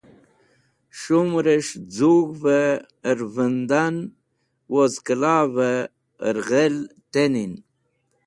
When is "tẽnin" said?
7.11-7.53